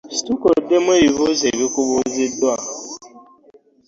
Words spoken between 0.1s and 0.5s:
Situka